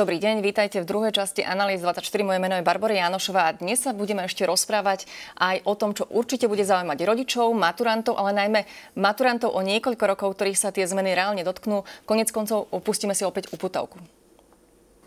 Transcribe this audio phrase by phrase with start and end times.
[0.00, 2.24] Dobrý deň, vítajte v druhej časti Analýz 24.
[2.24, 5.04] Moje meno je Barbara Janošová a dnes sa budeme ešte rozprávať
[5.36, 8.60] aj o tom, čo určite bude zaujímať rodičov, maturantov, ale najmä
[8.96, 11.84] maturantov o niekoľko rokov, ktorých sa tie zmeny reálne dotknú.
[12.08, 14.00] Konec koncov opustíme si opäť uputavku.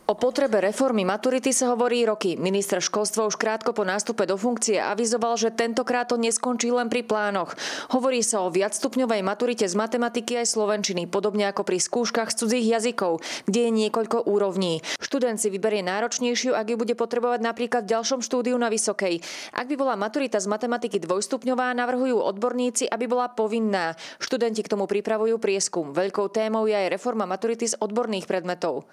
[0.04, 2.36] O potrebe reformy maturity sa hovorí roky.
[2.36, 7.07] Minister školstva už krátko po nástupe do funkcie avizoval, že tentokrát to neskončí len pri
[7.07, 7.55] plánoch.
[7.87, 12.68] Hovorí sa o viacstupňovej maturite z matematiky aj slovenčiny, podobne ako pri skúškach z cudzích
[12.68, 14.83] jazykov, kde je niekoľko úrovní.
[15.00, 19.23] Študent si vyberie náročnejšiu, ak ju bude potrebovať napríklad v ďalšom štúdiu na vysokej.
[19.56, 23.95] Ak by bola maturita z matematiky dvojstupňová, navrhujú odborníci, aby bola povinná.
[24.20, 25.95] Študenti k tomu pripravujú prieskum.
[25.95, 28.83] Veľkou témou je aj reforma maturity z odborných predmetov.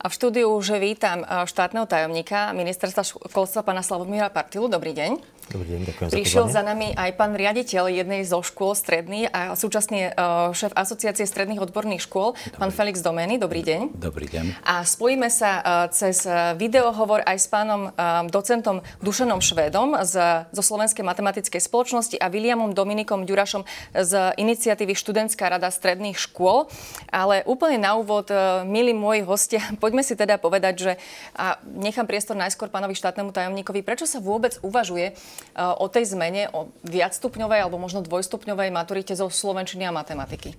[0.00, 4.64] A v štúdiu už vítam eh, štátneho tajomníka ministerstva školstva pána Slavomíra Partilu.
[4.64, 5.39] Dobrý deň.
[5.50, 9.58] Dobrý deň, ďakujem Prišiel za, za nami aj pán riaditeľ jednej zo škôl stredných a
[9.58, 12.54] súčasne uh, šéf asociácie stredných odborných škôl, Dobrý.
[12.54, 13.34] pán Felix Domény.
[13.34, 13.98] Dobrý deň.
[13.98, 14.62] Dobrý deň.
[14.62, 16.22] A spojíme sa uh, cez
[16.54, 17.90] videohovor aj s pánom
[18.30, 25.50] docentom Dušanom Švedom z, zo Slovenskej matematickej spoločnosti a Williamom Dominikom Ďurašom z iniciatívy Študentská
[25.50, 26.70] rada stredných škôl.
[27.10, 28.30] Ale úplne na úvod,
[28.70, 30.92] milí moji hostia, poďme si teda povedať, že
[31.34, 35.18] a nechám priestor najskôr pánovi štátnemu tajomníkovi, prečo sa vôbec uvažuje
[35.56, 40.54] o tej zmene, o viacstupňovej alebo možno dvojstupňovej maturite zo slovenčiny a matematiky?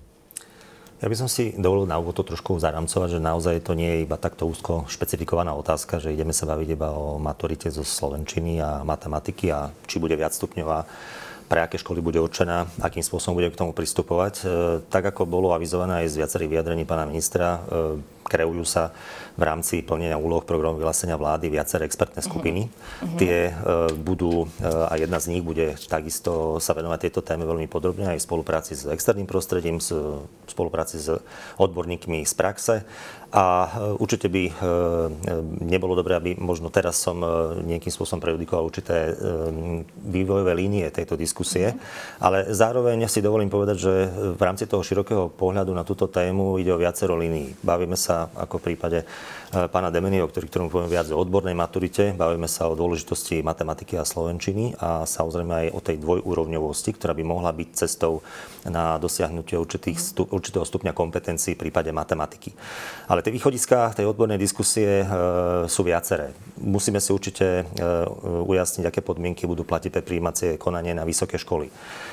[1.02, 3.98] Ja by som si dovolil na úvod to trošku zaramcovať, že naozaj to nie je
[4.06, 8.86] iba takto úzko špecifikovaná otázka, že ideme sa baviť iba o maturite zo slovenčiny a
[8.86, 10.86] matematiky a či bude viacstupňová
[11.52, 14.34] pre aké školy bude určená, akým spôsobom bude k tomu pristupovať.
[14.40, 14.44] E,
[14.88, 18.94] tak ako bolo avizované aj z viacerých vyjadrení pána ministra, e, kreujú sa
[19.32, 22.68] v rámci plnenia úloh programu vyhlásenia vlády viaceré expertné skupiny.
[22.68, 23.16] Uh-huh.
[23.16, 27.64] Tie uh, budú, uh, a jedna z nich bude takisto sa venovať tejto téme veľmi
[27.64, 31.16] podrobne aj v spolupráci s externým prostredím, v spolupráci s
[31.56, 32.74] odborníkmi z praxe.
[33.32, 34.52] A uh, určite by
[35.64, 37.16] nebolo dobré, aby možno teraz som
[37.64, 39.16] nejakým spôsobom prejudikoval určité
[40.04, 42.20] vývojové línie tejto diskusie, uh-huh.
[42.20, 43.92] ale zároveň si dovolím povedať, že
[44.36, 47.56] v rámci toho širokého pohľadu na túto tému ide o viacero línií.
[47.64, 48.98] Bavíme sa ako v prípade
[49.52, 52.16] Eh, pána Demenio, ktorý, ktorom poviem viac o odbornej maturite.
[52.16, 57.20] Bavíme sa o dôležitosti matematiky a slovenčiny a samozrejme aj o tej dvojúrovňovosti, ktorá by
[57.20, 58.24] mohla byť cestou
[58.64, 62.56] na dosiahnutie určitých určitého stupňa kompetencií v prípade matematiky.
[63.12, 65.06] Ale tie východiska tej odbornej diskusie e,
[65.68, 66.32] sú viaceré.
[66.56, 67.64] Musíme si určite e,
[68.24, 71.68] ujasniť, aké podmienky budú platiť pre príjímacie konanie na vysoké školy.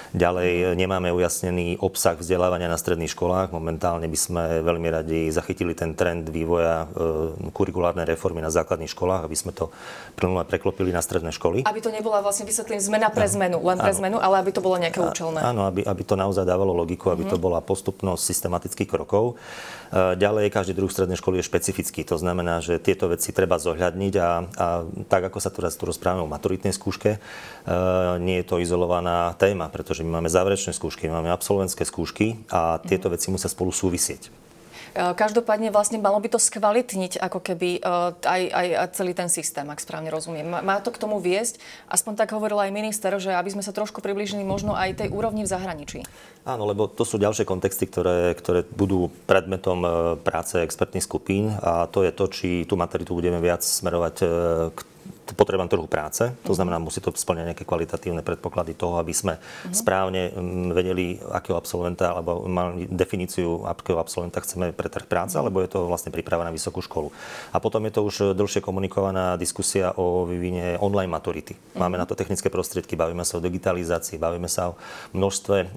[0.09, 3.53] Ďalej nemáme ujasnený obsah vzdelávania na stredných školách.
[3.53, 9.30] Momentálne by sme veľmi radi zachytili ten trend vývoja e, kurikulárnej reformy na základných školách,
[9.30, 9.69] aby sme to
[10.18, 11.62] plnule preklopili na stredné školy.
[11.69, 14.81] Aby to nebola vlastne, vysvetlím, zmena pre zmenu, len pre zmenu, ale aby to bolo
[14.81, 15.46] nejaké účelné.
[15.46, 17.31] Áno, aby, aby to naozaj dávalo logiku, aby mm.
[17.31, 17.44] to mhm.
[17.46, 19.38] bola postupnosť systematických krokov.
[19.94, 22.02] E, ďalej, každý druh strednej školy je špecifický.
[22.09, 24.68] To znamená, že tieto veci treba zohľadniť a, a
[25.06, 27.19] tak, ako sa teraz tu rozprávame o maturitnej skúške, e,
[28.18, 32.80] nie je to izolovaná téma, pretože že my máme záverečné skúšky, máme absolventské skúšky a
[32.80, 34.32] tieto veci musia spolu súvisieť.
[34.96, 37.82] E, každopádne vlastne malo by to skvalitniť ako keby e,
[38.26, 38.68] aj, aj,
[38.98, 40.48] celý ten systém, ak správne rozumiem.
[40.48, 41.62] Má to k tomu viesť?
[41.92, 45.46] Aspoň tak hovoril aj minister, že aby sme sa trošku priblížili možno aj tej úrovni
[45.46, 46.00] v zahraničí.
[46.48, 49.90] Áno, lebo to sú ďalšie kontexty, ktoré, ktoré budú predmetom e,
[50.24, 54.16] práce expertných skupín a to je to, či tú materitu budeme viac smerovať
[54.74, 54.80] k
[55.35, 56.31] potrebám trhu práce.
[56.45, 59.73] To znamená, musí to splňať nejaké kvalitatívne predpoklady toho, aby sme uh-huh.
[59.75, 65.44] správne mm, vedeli, akého absolventa, alebo mali definíciu, akého absolventa chceme pre trh práce, uh-huh.
[65.44, 67.12] alebo je to vlastne príprava na vysokú školu.
[67.51, 71.59] A potom je to už dlhšie komunikovaná diskusia o vyvine online maturity.
[71.59, 71.84] Uh-huh.
[71.84, 74.78] Máme na to technické prostriedky, bavíme sa o digitalizácii, bavíme sa o
[75.12, 75.68] množstve e,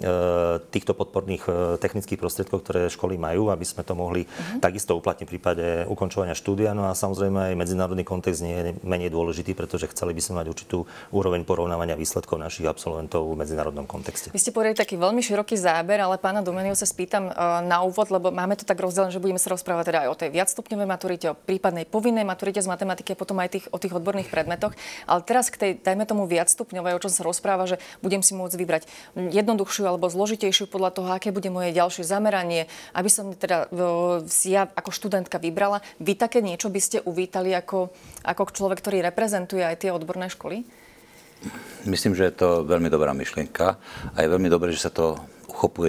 [0.70, 1.52] týchto podporných e,
[1.82, 4.62] technických prostriedkov, ktoré školy majú, aby sme to mohli uh-huh.
[4.62, 6.70] takisto uplatniť v prípade ukončovania štúdia.
[6.76, 10.34] No a samozrejme aj medzinárodný kontext nie je menej dôležitý dôležitý, pretože chceli by sme
[10.38, 10.78] mať určitú
[11.10, 14.30] úroveň porovnávania výsledkov našich absolventov v medzinárodnom kontexte.
[14.30, 18.14] Vy ste povedali taký veľmi široký záber, ale pána Domenio sa spýtam uh, na úvod,
[18.14, 21.26] lebo máme to tak rozdelené, že budeme sa rozprávať teda aj o tej viacstupňovej maturite,
[21.26, 24.78] o prípadnej povinnej maturite z matematiky a potom aj tých, o tých odborných predmetoch.
[25.10, 28.54] Ale teraz k tej, dajme tomu viacstupňovej, o čom sa rozpráva, že budem si môcť
[28.54, 28.82] vybrať
[29.18, 34.54] jednoduchšiu alebo zložitejšiu podľa toho, aké bude moje ďalšie zameranie, aby som teda uh, si
[34.54, 35.82] ja ako študentka vybrala.
[35.98, 37.90] Vy také niečo by ste uvítali ako,
[38.22, 40.60] ako človek, ktorý reprezentuje reprezentuje aj tie odborné školy?
[41.88, 43.80] Myslím, že je to veľmi dobrá myšlienka
[44.12, 45.16] a je veľmi dobré, že sa to
[45.48, 45.88] uchopuje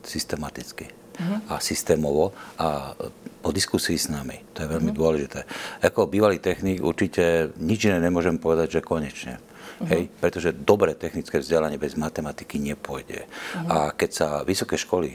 [0.00, 1.52] systematicky uh-huh.
[1.52, 2.96] a systémovo a
[3.44, 4.40] po diskusii s nami.
[4.56, 5.04] To je veľmi uh-huh.
[5.04, 5.44] dôležité.
[5.84, 9.36] Ako bývalý technik určite nič iné nemôžem povedať, že konečne.
[9.36, 9.92] Uh-huh.
[9.92, 10.08] Hej?
[10.16, 13.28] Pretože dobré technické vzdelanie bez matematiky nepôjde.
[13.28, 13.68] Uh-huh.
[13.68, 15.14] A keď sa vysoké školy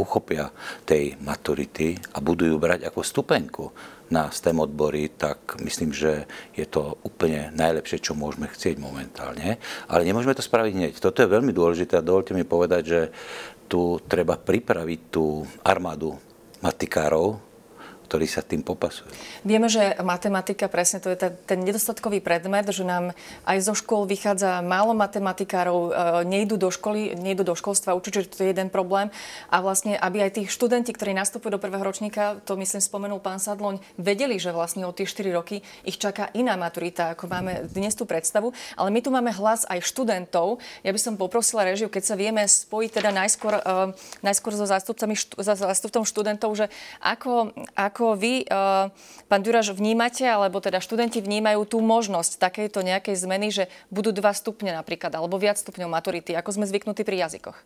[0.00, 0.48] uchopia
[0.88, 3.68] tej maturity a budú ju brať ako stupenku
[4.10, 9.62] na STEM odbory, tak myslím, že je to úplne najlepšie, čo môžeme chcieť momentálne.
[9.86, 10.92] Ale nemôžeme to spraviť hneď.
[10.98, 13.00] Toto je veľmi dôležité a dovolte mi povedať, že
[13.70, 16.18] tu treba pripraviť tú armádu
[16.60, 17.49] matikárov,
[18.10, 19.06] ktorí sa tým popasujú.
[19.46, 23.14] Vieme, že matematika, presne to je ten, nedostatkový predmet, že nám
[23.46, 25.90] aj zo škôl vychádza málo matematikárov, e,
[26.26, 29.14] nejdu do školy, nejdu do školstva učiť, že to je jeden problém.
[29.46, 33.38] A vlastne, aby aj tí študenti, ktorí nastupujú do prvého ročníka, to myslím spomenul pán
[33.38, 37.94] Sadloň, vedeli, že vlastne od tie 4 roky ich čaká iná maturita, ako máme dnes
[37.94, 38.50] tú predstavu.
[38.74, 40.58] Ale my tu máme hlas aj študentov.
[40.82, 43.94] Ja by som poprosila režiu, keď sa vieme spojiť teda najskôr, uh,
[44.26, 46.66] najskôr so zástupcami, zástupcom študentov, že
[46.98, 48.88] ako, ako ako vy, eh,
[49.28, 54.32] pán Duraž, vnímate, alebo teda študenti vnímajú tú možnosť takejto nejakej zmeny, že budú dva
[54.32, 57.60] stupne napríklad, alebo viac stupňov maturity, ako sme zvyknutí pri jazykoch?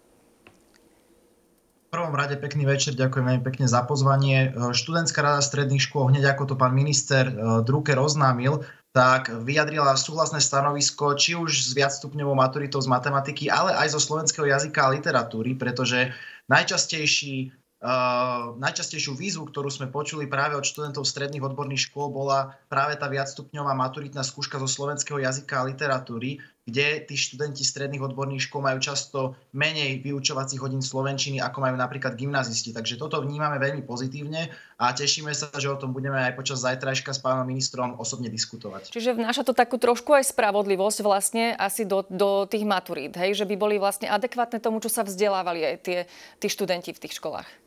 [1.95, 4.51] Prvom rade pekný večer, ďakujem veľmi pekne za pozvanie.
[4.51, 9.95] Eh, študentská rada stredných škôl, hneď ako to pán minister eh, Drucker oznámil, tak vyjadrila
[9.95, 14.95] súhlasné stanovisko či už s viacstupňovou maturitou z matematiky, ale aj zo slovenského jazyka a
[14.99, 16.11] literatúry, pretože
[16.51, 17.55] najčastejší
[17.85, 23.13] Uh, najčastejšiu výzvu, ktorú sme počuli práve od študentov stredných odborných škôl, bola práve tá
[23.13, 28.81] viacstupňová maturitná skúška zo slovenského jazyka a literatúry, kde tí študenti stredných odborných škôl majú
[28.81, 32.73] často menej vyučovacích hodín slovenčiny, ako majú napríklad gymnazisti.
[32.73, 34.49] Takže toto vnímame veľmi pozitívne
[34.81, 38.97] a tešíme sa, že o tom budeme aj počas zajtrajška s pánom ministrom osobne diskutovať.
[38.97, 43.37] Čiže vnáša to takú trošku aj spravodlivosť vlastne asi do, do tých maturít, hej?
[43.37, 45.99] že by boli vlastne adekvátne tomu, čo sa vzdelávali aj tie,
[46.41, 47.65] tí študenti v tých školách.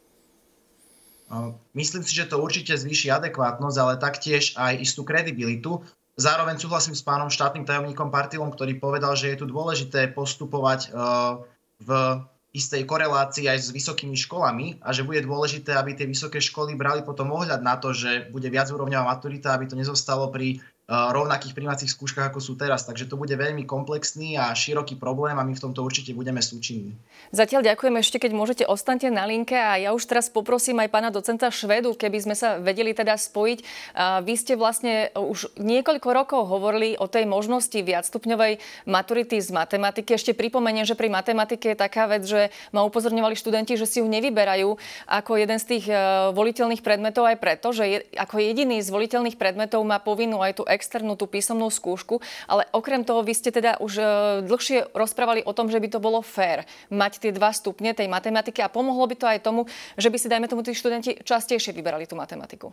[1.75, 5.83] Myslím si, že to určite zvýši adekvátnosť, ale taktiež aj istú kredibilitu.
[6.17, 10.99] Zároveň súhlasím s pánom štátnym tajomníkom Partilom, ktorý povedal, že je tu dôležité postupovať e,
[11.83, 11.89] v
[12.57, 17.05] istej korelácii aj s vysokými školami a že bude dôležité, aby tie vysoké školy brali
[17.05, 22.31] potom ohľad na to, že bude viacúrovňová maturita, aby to nezostalo pri rovnakých príjmacích skúškach,
[22.31, 22.87] ako sú teraz.
[22.87, 26.95] Takže to bude veľmi komplexný a široký problém a my v tomto určite budeme súčinní.
[27.35, 31.11] Zatiaľ ďakujem ešte, keď môžete, ostaňte na linke a ja už teraz poprosím aj pána
[31.11, 33.59] docenta Švedu, keby sme sa vedeli teda spojiť.
[34.23, 40.15] Vy ste vlastne už niekoľko rokov hovorili o tej možnosti viacstupňovej maturity z matematiky.
[40.15, 44.07] Ešte pripomeniem, že pri matematike je taká vec, že ma upozorňovali študenti, že si ju
[44.07, 45.95] nevyberajú ako jeden z tých e,
[46.31, 50.63] voliteľných predmetov aj preto, že je, ako jediný z voliteľných predmetov má povinnú aj tú
[50.77, 54.03] externú tú písomnú skúšku, ale okrem toho vy ste teda už e,
[54.45, 58.61] dlhšie rozprávali o tom, že by to bolo fér mať tie dva stupne tej matematiky
[58.61, 59.65] a pomohlo by to aj tomu,
[59.97, 62.69] že by si, dajme tomu, tí študenti častejšie vyberali tú matematiku.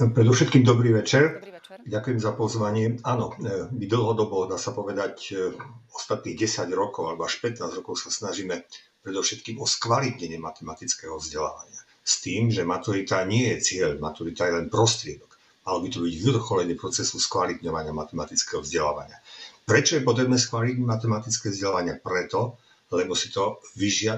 [0.00, 1.44] Predovšetkým dobrý večer.
[1.44, 1.76] dobrý večer.
[1.84, 2.96] Ďakujem za pozvanie.
[3.04, 5.52] Áno, e, my dlhodobo, dá sa povedať, e,
[5.92, 8.64] ostatných 10 rokov alebo až 15 rokov sa snažíme
[9.04, 11.84] predovšetkým o skvalitnenie matematického vzdelávania.
[12.00, 15.29] S tým, že maturita nie je cieľ, maturita je len prostriedok
[15.66, 19.18] malo by to byť vyvrcholenie procesu skvalitňovania matematického vzdelávania.
[19.64, 22.00] Prečo je potrebné skvalitniť matematické vzdelávanie?
[22.00, 22.58] Preto,
[22.90, 23.62] lebo si to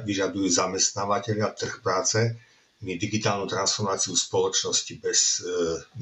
[0.06, 2.18] vyžadujú zamestnávateľia, trh práce.
[2.82, 5.46] My digitálnu transformáciu spoločnosti bez e,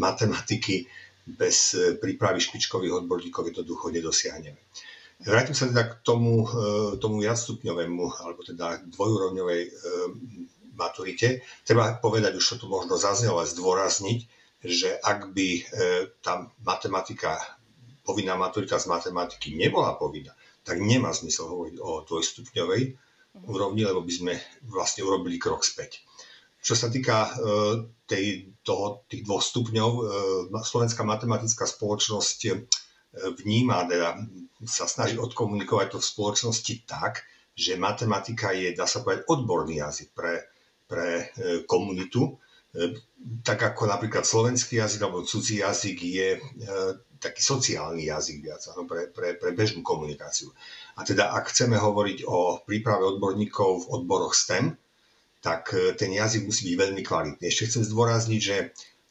[0.01, 0.89] matematiky,
[1.29, 4.57] bez e, prípravy špičkových odborníkov jednoducho nedosiahneme.
[5.21, 9.70] Vrátim sa teda k tomu, e, tomu viacstupňovému, alebo teda dvojúrovňovej e,
[10.73, 11.44] maturite.
[11.61, 14.19] Treba povedať, už to tu možno zaznelo, ale zdôrazniť,
[14.60, 15.62] že ak by e,
[16.20, 17.40] tá matematika,
[18.05, 22.82] povinná maturita z matematiky nebola povinná, tak nemá zmysel hovoriť o dvojstupňovej
[23.48, 24.34] úrovni, lebo by sme
[24.69, 26.05] vlastne urobili krok späť.
[26.60, 27.31] Čo sa týka e,
[28.05, 30.02] tej, toho, tých dvoch stupňov, e,
[30.60, 32.40] Slovenská matematická spoločnosť
[33.10, 34.22] vníma, teda
[34.70, 37.26] sa snaží odkomunikovať to v spoločnosti tak,
[37.58, 40.46] že matematika je, dá sa povedať, odborný jazyk pre,
[40.86, 41.34] pre
[41.67, 42.38] komunitu,
[43.43, 46.41] tak ako napríklad slovenský jazyk alebo cudzí jazyk je e,
[47.19, 50.55] taký sociálny jazyk viac ano, pre, pre, pre bežnú komunikáciu.
[50.94, 54.79] A teda ak chceme hovoriť o príprave odborníkov v odboroch STEM,
[55.43, 57.44] tak e, ten jazyk musí byť veľmi kvalitný.
[57.50, 58.56] Ešte chcem zdôrazniť, že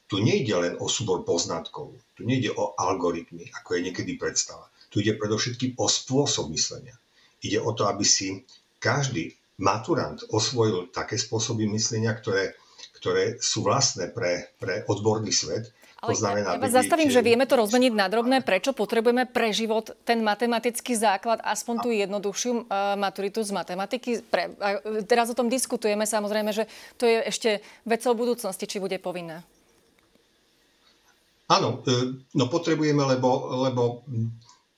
[0.08, 4.72] tu nejde len o súbor poznatkov, tu nejde o algoritmy, ako je niekedy predstava.
[4.90, 6.98] Tu ide predovšetkým o spôsob myslenia.
[7.44, 8.48] Ide o to, aby si
[8.82, 12.56] každý maturant osvojil také spôsoby myslenia, ktoré
[13.00, 15.72] ktoré sú vlastné pre, pre odborný svet.
[16.00, 18.40] Ale to znamená, ja vás zastavím, že vieme to rozmeniť na drobné.
[18.40, 24.24] Prečo potrebujeme pre život ten matematický základ, aspoň tú jednoduchšiu uh, maturitu z matematiky?
[24.24, 28.96] Pre, uh, teraz o tom diskutujeme, samozrejme, že to je ešte vecou budúcnosti, či bude
[28.96, 29.44] povinné.
[31.50, 34.06] Áno, e, no potrebujeme, lebo, lebo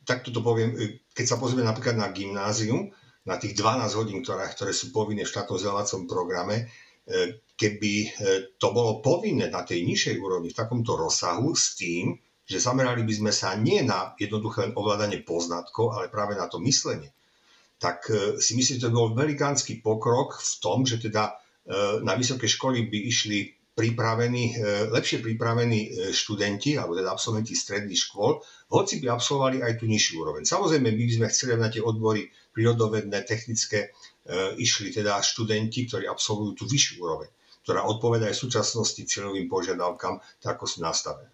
[0.07, 0.71] takto to poviem,
[1.11, 2.95] keď sa pozrieme napríklad na gymnázium,
[3.27, 6.71] na tých 12 hodín, ktoré, ktoré sú povinné v štátnom vzdelávacom programe,
[7.61, 7.93] keby
[8.57, 13.13] to bolo povinné na tej nižšej úrovni v takomto rozsahu s tým, že zamerali by
[13.13, 17.13] sme sa nie na jednoduché len ovládanie poznatkov, ale práve na to myslenie,
[17.77, 18.09] tak
[18.41, 21.37] si myslím, že to bol velikánsky pokrok v tom, že teda
[22.01, 23.39] na vysoké školy by išli
[23.71, 24.59] pripravení,
[24.91, 30.43] lepšie pripravení študenti, alebo teda absolventi stredných škôl, hoci by absolvovali aj tú nižšiu úroveň.
[30.43, 33.95] Samozrejme, my by sme chceli, aby na tie odbory prírodovedné, technické
[34.59, 37.31] išli teda študenti, ktorí absolvujú tú vyššiu úroveň,
[37.63, 41.29] ktorá odpoveda aj v súčasnosti cieľovým požiadavkám, tak ako sú nastavené.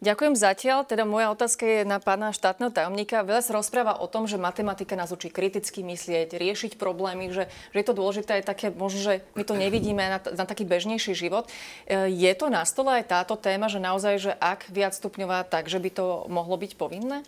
[0.00, 0.88] Ďakujem zatiaľ.
[0.88, 3.20] Teda moja otázka je na pána štátneho tajomníka.
[3.20, 7.76] Veľa sa rozpráva o tom, že matematika nás učí kriticky myslieť, riešiť problémy, že, že
[7.76, 11.52] je to dôležité aj také, možno, že my to nevidíme na, na taký bežnejší život.
[11.84, 15.68] E, je to na stole aj táto téma, že naozaj, že ak viac stupňová, tak
[15.68, 17.20] že by to mohlo byť povinné?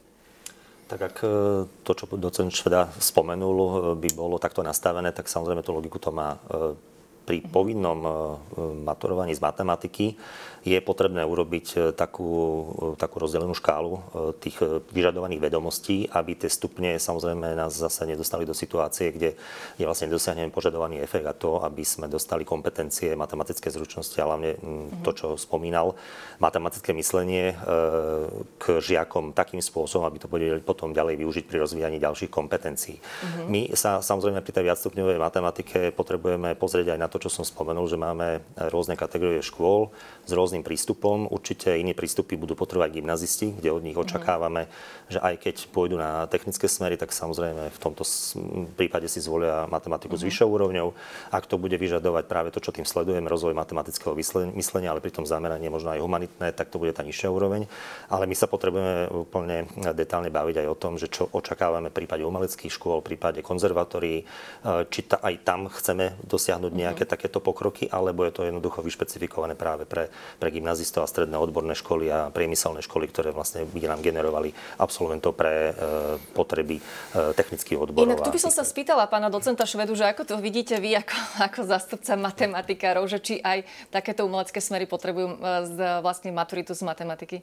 [0.89, 1.29] Tak ak e,
[1.85, 6.09] to, čo docent Šveda spomenul, e, by bolo takto nastavené, tak samozrejme tú logiku to
[6.09, 6.41] má
[7.23, 7.99] pri povinnom
[8.83, 10.07] maturovaní z matematiky
[10.63, 14.01] je potrebné urobiť e, takú, e, takú rozdelenú škálu e,
[14.39, 14.63] tých
[14.95, 19.35] vyžadovaných vedomostí, aby tie stupne samozrejme nás zase nedostali do situácie, kde
[19.75, 24.55] je vlastne dosiahneme požadovaný efekt a to, aby sme dostali kompetencie, matematické zručnosti a hlavne
[25.03, 25.99] to, čo spomínal,
[26.39, 27.55] matematické myslenie
[28.59, 32.97] k žiakom takým spôsobom, aby to bude potom ďalej využiť pri rozvíjaní ďalších kompetencií.
[32.99, 33.47] Uh-huh.
[33.51, 37.85] My sa samozrejme pri tej viacstupňovej matematike potrebujeme pozrieť aj na to, čo som spomenul,
[37.85, 38.41] že máme
[38.73, 39.93] rôzne kategórie škôl
[40.25, 41.29] s rôznym prístupom.
[41.29, 44.05] Určite iní prístupy budú potrebovať gymnazisti, kde od nich mhm.
[44.09, 44.73] očakávame,
[45.13, 48.09] že aj keď pôjdu na technické smery, tak samozrejme v tomto
[48.81, 50.29] prípade si zvolia matematiku s mhm.
[50.33, 50.89] vyššou úrovňou.
[51.29, 54.17] Ak to bude vyžadovať práve to, čo tým sledujeme, rozvoj matematického
[54.57, 57.69] myslenia, ale pritom zameranie možno aj humanitné, tak to bude tá nižšia úroveň.
[58.09, 62.23] Ale my sa potrebujeme úplne detálne baviť aj o tom, že čo očakávame v prípade
[62.23, 64.25] umeleckých škôl, v prípade konzervatórií, e,
[64.89, 67.15] či ta, aj tam chceme dosiahnuť nejaké mm-hmm.
[67.15, 72.09] takéto pokroky, alebo je to jednoducho vyšpecifikované práve pre, pre gymnazistov a stredné odborné školy
[72.09, 75.73] a priemyselné školy, ktoré vlastne by nám generovali absolventov pre e,
[76.33, 76.83] potreby e,
[77.35, 78.15] technických odborov.
[78.15, 81.17] Inak tu by som sa spýtala pána docenta Švedu, že ako to vidíte vy ako,
[81.53, 87.43] ako zastupca matematikárov, že či aj takéto umelecké smery potrebujú e, vlastne maturitu z matematiky?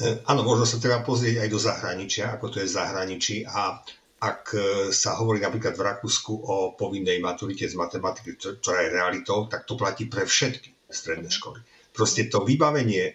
[0.00, 3.84] Áno, možno sa treba pozrieť aj do zahraničia, ako to je v zahraničí a
[4.20, 4.60] ak e,
[4.92, 9.80] sa hovorí napríklad v Rakúsku o povinnej maturite z matematiky, ktorá je realitou, tak to
[9.80, 11.64] platí pre všetky stredné školy.
[11.96, 13.12] Proste to vybavenie e,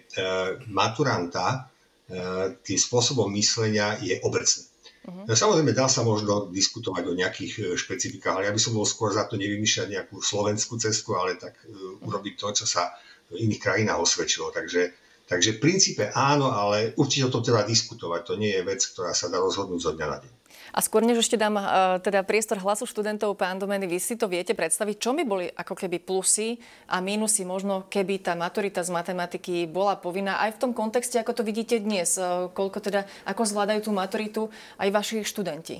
[0.65, 1.69] maturanta
[2.09, 4.65] e, tým spôsobom myslenia je obecné.
[5.05, 5.29] Uh-huh.
[5.29, 9.29] Samozrejme, dá sa možno diskutovať o nejakých špecifikách, ale ja by som bol skôr za
[9.29, 12.89] to nevymýšľať nejakú slovenskú cestu, ale tak uh, urobiť to, čo sa
[13.29, 14.50] v iných krajinách osvedčilo.
[14.50, 14.89] Takže,
[15.29, 18.21] takže v princípe áno, ale určite o tom treba diskutovať.
[18.25, 20.33] To nie je vec, ktorá sa dá rozhodnúť zo dňa na deň.
[20.75, 24.27] A skôr než ešte dám uh, teda priestor hlasu študentov, pán Domeny, vy si to
[24.27, 26.60] viete predstaviť, čo by boli ako keby plusy
[26.91, 31.32] a mínusy možno, keby tá maturita z matematiky bola povinná aj v tom kontexte, ako
[31.32, 34.41] to vidíte dnes, uh, koľko teda, ako zvládajú tú maturitu
[34.75, 35.79] aj vaši študenti?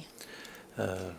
[0.80, 1.12] Uh,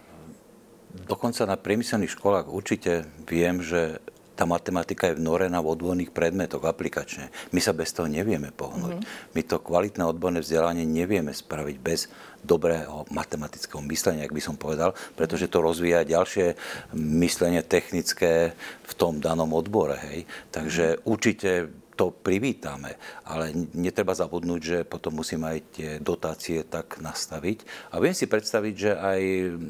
[1.04, 4.00] dokonca na priemyselných školách určite viem, že
[4.36, 7.32] tá matematika je vnorená v odborných predmetoch aplikačne.
[7.56, 9.00] My sa bez toho nevieme pohnúť.
[9.00, 9.32] Mm-hmm.
[9.32, 12.12] My to kvalitné odborné vzdelanie nevieme spraviť bez
[12.44, 16.54] dobrého matematického myslenia, ak by som povedal, pretože to rozvíja ďalšie
[16.94, 18.52] myslenie technické
[18.84, 19.96] v tom danom odbore.
[19.98, 20.28] Hej.
[20.52, 27.88] Takže určite to privítame, ale netreba zabudnúť, že potom musíme aj tie dotácie tak nastaviť.
[27.96, 29.20] A viem si predstaviť, že aj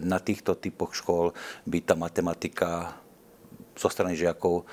[0.02, 1.30] na týchto typoch škôl
[1.70, 2.98] by tá matematika
[3.76, 4.64] zo strany žiakov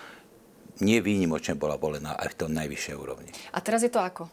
[0.81, 3.29] nevýnimočne bola volená aj v tom najvyššej úrovni.
[3.53, 4.25] A teraz je to ako?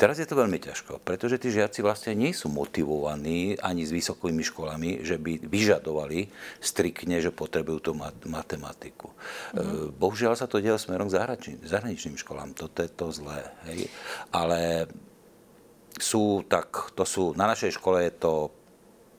[0.00, 4.40] Teraz je to veľmi ťažko, pretože tí žiaci vlastne nie sú motivovaní ani s vysokými
[4.40, 6.24] školami, že by vyžadovali
[6.56, 7.92] striktne, že potrebujú tú
[8.24, 9.12] matematiku.
[9.52, 10.00] Mm-hmm.
[10.00, 12.56] Bohužiaľ sa to deje smerom k zahraničným, zahraničným školám.
[12.56, 13.44] Toto je to zlé.
[13.68, 13.92] Hej.
[14.32, 14.88] Ale
[16.00, 18.32] sú tak, to sú, na našej škole je to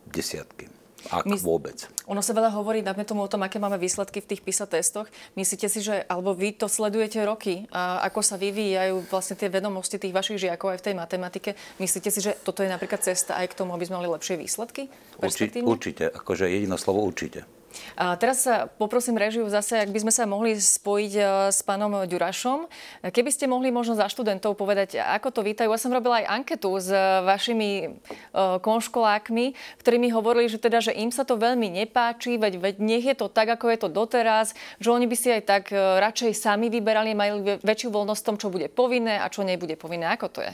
[0.10, 0.66] desiatky.
[1.10, 1.90] Ak My, vôbec.
[2.06, 5.10] Ono sa veľa hovorí, dáme tomu o tom, aké máme výsledky v tých PISA testoch.
[5.34, 9.98] Myslíte si, že, alebo vy to sledujete roky, a ako sa vyvíjajú vlastne tie vedomosti
[9.98, 11.50] tých vašich žiakov aj v tej matematike.
[11.82, 14.92] Myslíte si, že toto je napríklad cesta aj k tomu, aby sme mali lepšie výsledky?
[15.18, 16.04] Určite, určite.
[16.12, 17.48] Akože jediné slovo určite.
[17.96, 22.04] A teraz sa poprosím režiu zase, ak by sme sa mohli spojiť e, s pánom
[22.08, 22.68] Ďurašom.
[23.12, 25.72] Keby ste mohli možno za študentov povedať, ako to vítajú.
[25.72, 26.92] Ja som robila aj anketu s
[27.26, 27.90] vašimi e,
[28.60, 29.46] konškolákmi,
[29.80, 33.16] ktorí mi hovorili, že teda, že im sa to veľmi nepáči, veď, veď nech je
[33.16, 36.68] to tak, ako je to doteraz, že oni by si aj tak e, radšej sami
[36.68, 40.12] vyberali, mali väčšiu voľnosť v tom, čo bude povinné a čo nebude povinné.
[40.12, 40.54] Ako to je?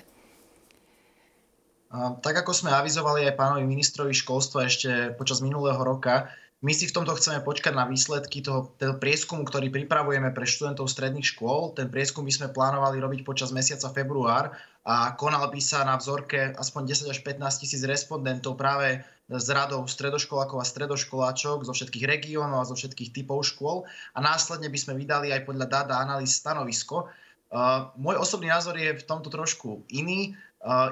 [1.96, 6.28] Tak ako sme avizovali aj pánovi ministrovi školstva ešte počas minulého roka,
[6.66, 10.90] My si v tomto chceme počkať na výsledky toho, toho prieskumu, ktorý pripravujeme pre študentov
[10.90, 11.78] stredných škôl.
[11.78, 16.58] Ten prieskum by sme plánovali robiť počas mesiaca február a konal by sa na vzorke
[16.58, 22.66] aspoň 10 až 15 tisíc respondentov práve z radou stredoškolákov a stredoškoláčok zo všetkých regiónov
[22.66, 23.86] a zo všetkých typov škôl
[24.16, 27.12] a následne by sme vydali aj podľa dát a analýz stanovisko.
[27.48, 30.34] Uh, môj osobný názor je v tomto trošku iný.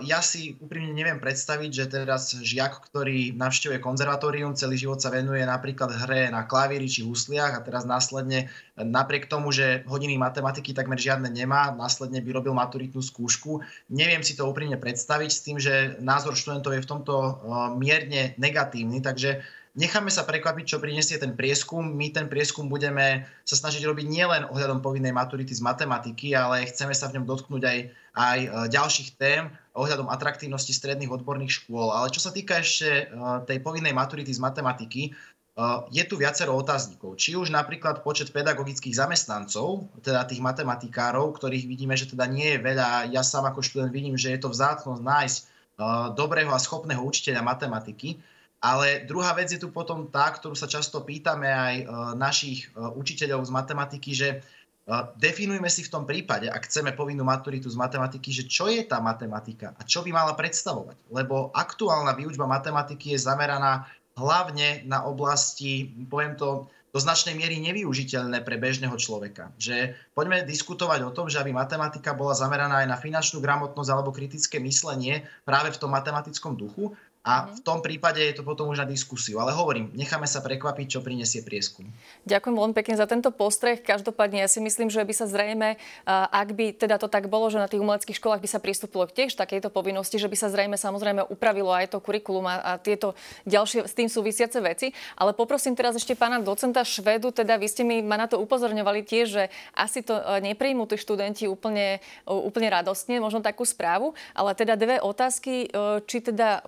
[0.06, 5.42] Ja si úprimne neviem predstaviť, že teraz žiak, ktorý navštevuje konzervatórium, celý život sa venuje
[5.42, 11.02] napríklad hre na klavíri či husliach a teraz následne napriek tomu, že hodiny matematiky takmer
[11.02, 13.66] žiadne nemá, následne by robil maturitnú skúšku.
[13.90, 17.14] Neviem si to úprimne predstaviť s tým, že názor študentov je v tomto
[17.82, 19.42] mierne negatívny, takže
[19.76, 21.84] Necháme sa prekvapiť, čo prinesie ten prieskum.
[21.84, 26.96] My ten prieskum budeme sa snažiť robiť nielen ohľadom povinnej maturity z matematiky, ale chceme
[26.96, 27.80] sa v ňom dotknúť aj,
[28.16, 31.92] aj e, ďalších tém ohľadom atraktívnosti stredných odborných škôl.
[31.92, 33.04] Ale čo sa týka ešte e,
[33.52, 35.12] tej povinnej maturity z matematiky, e,
[35.92, 37.20] je tu viacero otáznikov.
[37.20, 42.64] Či už napríklad počet pedagogických zamestnancov, teda tých matematikárov, ktorých vidíme, že teda nie je
[42.64, 43.12] veľa.
[43.12, 45.40] Ja sám ako študent vidím, že je to vzácnosť nájsť
[46.16, 48.16] dobrého a schopného učiteľa matematiky.
[48.66, 51.86] Ale druhá vec je tu potom tá, ktorú sa často pýtame aj e,
[52.18, 54.38] našich e, učiteľov z matematiky, že e,
[55.22, 58.98] definujme si v tom prípade, ak chceme povinnú maturitu z matematiky, že čo je tá
[58.98, 60.98] matematika a čo by mala predstavovať.
[61.14, 63.86] Lebo aktuálna výučba matematiky je zameraná
[64.18, 69.52] hlavne na oblasti, poviem to, do značnej miery nevyužiteľné pre bežného človeka.
[69.60, 74.16] Že poďme diskutovať o tom, že aby matematika bola zameraná aj na finančnú gramotnosť alebo
[74.16, 76.96] kritické myslenie práve v tom matematickom duchu,
[77.26, 77.58] a mhm.
[77.58, 79.42] v tom prípade je to potom už na diskusiu.
[79.42, 81.90] Ale hovorím, necháme sa prekvapiť, čo prinesie prieskum.
[82.30, 83.82] Ďakujem veľmi pekne za tento postreh.
[83.82, 87.58] Každopádne ja si myslím, že by sa zrejme, ak by teda to tak bolo, že
[87.58, 91.26] na tých umeleckých školách by sa pristúpilo tiež takejto povinnosti, že by sa zrejme samozrejme
[91.26, 93.18] upravilo aj to kurikulum a, a tieto
[93.50, 94.94] ďalšie s tým súvisiace veci.
[95.18, 99.02] Ale poprosím teraz ešte pána docenta Švedu, teda vy ste mi ma na to upozorňovali
[99.02, 104.54] tiež, že asi to e, nepríjmú tí študenti úplne, úplne radostne, možno takú správu, ale
[104.54, 106.62] teda dve otázky, e, či teda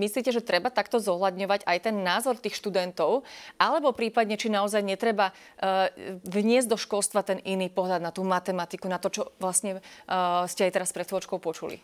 [0.00, 3.28] myslíte, že treba takto zohľadňovať aj ten názor tých študentov,
[3.60, 5.92] alebo prípadne, či naozaj netreba uh,
[6.24, 10.64] vniesť do školstva ten iný pohľad na tú matematiku, na to, čo vlastne uh, ste
[10.64, 11.78] aj teraz pred chvíľočkou počuli?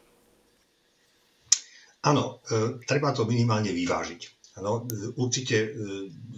[2.07, 4.55] Áno, e, treba to minimálne vyvážiť.
[4.63, 4.87] Ano,
[5.19, 5.69] určite e,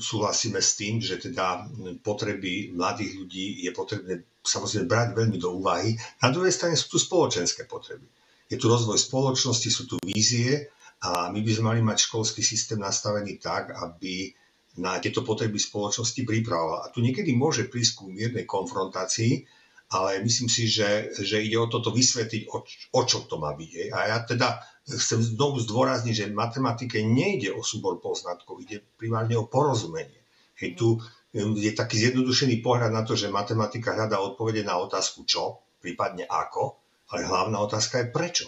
[0.01, 1.69] súhlasíme s tým, že teda
[2.01, 5.95] potreby mladých ľudí je potrebné samozrejme brať veľmi do úvahy.
[6.25, 8.09] Na druhej strane sú tu spoločenské potreby.
[8.49, 12.83] Je tu rozvoj spoločnosti, sú tu vízie a my by sme mali mať školský systém
[12.83, 14.35] nastavený tak, aby
[14.79, 16.87] na tieto potreby spoločnosti pripravoval.
[16.87, 19.47] A tu niekedy môže prísť ku miernej konfrontácii,
[19.89, 23.91] ale myslím si, že, že ide o toto vysvetliť, o, o čo to má byť.
[23.91, 29.35] A ja teda chcem znovu zdôrazniť, že v matematike nejde o súbor poznatkov, ide primárne
[29.39, 30.19] o porozumenie.
[30.59, 30.99] Hej, tu
[31.35, 36.77] je taký zjednodušený pohľad na to, že matematika hľadá odpovede na otázku čo, prípadne ako,
[37.15, 38.47] ale hlavná otázka je prečo.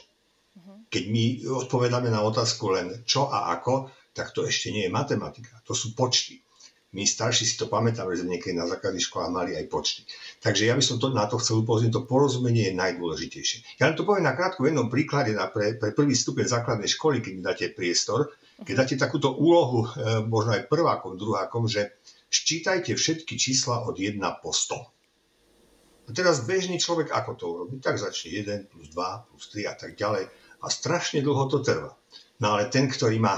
[0.90, 5.54] Keď my odpovedáme na otázku len čo a ako, tak to ešte nie je matematika,
[5.62, 6.42] to sú počty.
[6.90, 10.02] My starší si to pamätáme, že niekedy na základných školách mali aj počty.
[10.42, 13.78] Takže ja by som to, na to chcel upozorniť, to porozumenie je najdôležitejšie.
[13.78, 16.90] Ja len to poviem na krátko v jednom príklade na pre, pre prvý stupeň základnej
[16.90, 18.34] školy, keď dáte priestor,
[18.66, 21.94] keď dáte takúto úlohu, e, možno aj prvákom, druhákom, že
[22.26, 26.10] ščítajte všetky čísla od 1 po 100.
[26.10, 27.78] A teraz bežný človek ako to urobí?
[27.78, 30.26] Tak začne 1 plus 2 plus 3 a tak ďalej
[30.60, 31.92] a strašne dlho to trvá.
[32.40, 33.36] No ale ten, ktorý má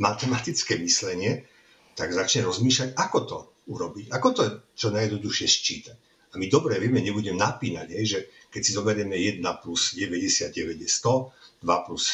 [0.00, 1.48] matematické myslenie,
[1.92, 4.42] tak začne rozmýšľať, ako to urobiť, ako to
[4.74, 5.96] čo najjednoduchšie sčítať.
[6.32, 8.18] A my dobre vieme, nebudem napínať, hej, že
[8.48, 12.04] keď si zoberieme 1 plus 99 je 100, 2 plus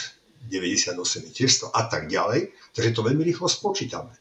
[0.50, 4.14] 98 je tiež 100 a tak ďalej, takže to veľmi rýchlo spočítame.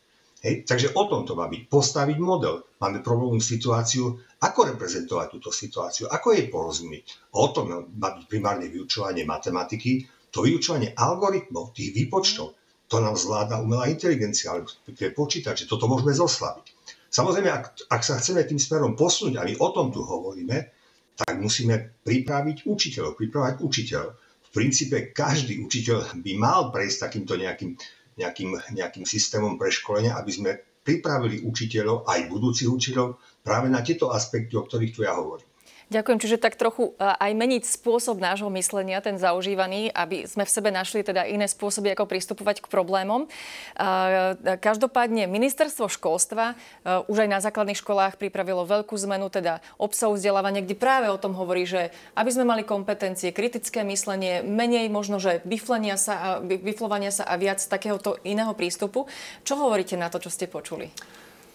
[0.45, 0.69] Hej?
[0.69, 1.65] Takže o tom to má byť.
[1.65, 2.61] Postaviť model.
[2.77, 7.33] Máme problémovú situáciu, ako reprezentovať túto situáciu, ako jej porozumieť.
[7.33, 12.53] O tom má byť primárne vyučovanie matematiky, to vyučovanie algoritmov, tých výpočtov,
[12.87, 14.69] to nám zvláda umelá inteligencia, ale
[15.11, 16.65] počítať, že toto môžeme zoslaviť.
[17.07, 20.57] Samozrejme, ak, ak sa chceme tým smerom posunúť, a my o tom tu hovoríme,
[21.17, 24.11] tak musíme pripraviť učiteľov, pripravať učiteľov.
[24.47, 27.73] V princípe každý učiteľ by mal prejsť takýmto nejakým
[28.17, 34.59] nejakým, nejakým systémom preškolenia, aby sme pripravili učiteľov, aj budúcich učiteľov, práve na tieto aspekty,
[34.59, 35.47] o ktorých tu ja hovorím.
[35.87, 36.19] Ďakujem.
[36.19, 40.67] Čiže tak trochu e, aj meniť spôsob nášho myslenia, ten zaužívaný, aby sme v sebe
[40.67, 43.23] našli teda iné spôsoby, ako pristupovať k problémom.
[43.23, 43.27] E,
[44.59, 46.55] každopádne ministerstvo školstva e,
[47.07, 51.31] už aj na základných školách pripravilo veľkú zmenu teda obsahu vzdelávania, kde práve o tom
[51.31, 57.23] hovorí, že aby sme mali kompetencie, kritické myslenie, menej možno, že vyflenia sa, vyflovania sa
[57.31, 59.07] a viac takéhoto iného prístupu.
[59.47, 60.91] Čo hovoríte na to, čo ste počuli?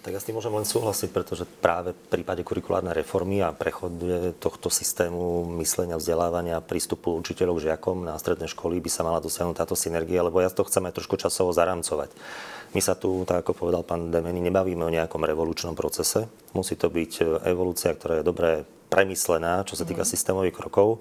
[0.03, 4.35] Tak ja s tým môžem len súhlasiť, pretože práve v prípade kurikulárnej reformy a prechode
[4.43, 9.79] tohto systému myslenia, vzdelávania, prístupu učiteľov žiakom na stredné školy by sa mala dosiahnuť táto
[9.79, 12.11] synergia, lebo ja to chcem aj trošku časovo zaramcovať.
[12.75, 16.27] My sa tu, tak ako povedal pán Demeny, nebavíme o nejakom revolučnom procese.
[16.51, 20.11] Musí to byť evolúcia, ktorá je dobre premyslená, čo sa týka mm.
[20.11, 20.99] systémových krokov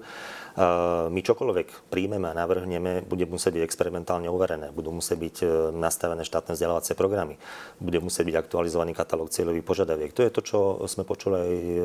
[1.08, 6.28] my čokoľvek príjmeme a navrhneme, bude musieť byť experimentálne overené, budú musieť byť e, nastavené
[6.28, 7.40] štátne vzdelávacie programy,
[7.80, 10.12] bude musieť byť aktualizovaný katalóg cieľových požiadaviek.
[10.12, 10.58] To je to, čo
[10.92, 11.78] sme počuli aj e,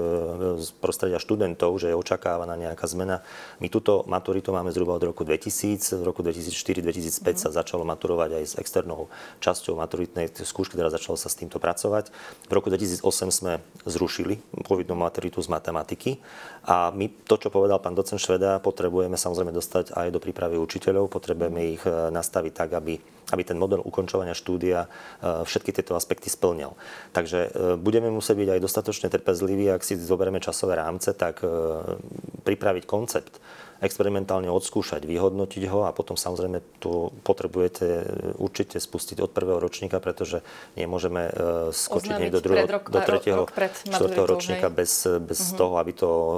[0.60, 3.24] z prostredia študentov, že je očakávaná nejaká zmena.
[3.64, 7.40] My túto maturitu máme zhruba od roku 2000, v roku 2004-2005 mm.
[7.40, 9.08] sa začalo maturovať aj s externou
[9.40, 12.12] časťou maturitnej skúšky, teda začalo sa s týmto pracovať.
[12.48, 13.00] V roku 2008
[13.32, 16.20] sme zrušili povinnú maturitu z matematiky
[16.68, 21.12] a my to, čo povedal pán docent Šveda, potrebujeme samozrejme dostať aj do prípravy učiteľov,
[21.12, 22.98] potrebujeme ich e, nastaviť tak, aby,
[23.34, 24.88] aby ten model ukončovania štúdia e,
[25.46, 26.76] všetky tieto aspekty splňal.
[27.12, 31.42] Takže e, budeme musieť byť aj dostatočne trpezliví, ak si zoberieme časové rámce, tak
[32.44, 33.40] pripraviť koncept
[33.84, 37.86] experimentálne odskúšať, vyhodnotiť ho a potom samozrejme to potrebujete
[38.42, 40.42] určite spustiť od prvého ročníka, pretože
[40.74, 41.34] nemôžeme uh,
[41.70, 43.44] skočiť hneď do, druhého, rok, do tretieho,
[43.86, 45.58] čtvrtého ročníka bez, bez uh-huh.
[45.58, 46.38] toho, aby to uh,